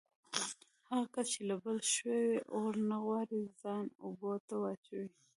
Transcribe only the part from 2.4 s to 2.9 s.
اور